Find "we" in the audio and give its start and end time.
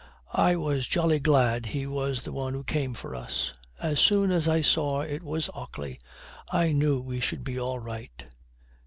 6.99-7.19